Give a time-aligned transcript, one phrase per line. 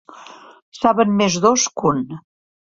[0.77, 2.03] Saben més dos que un.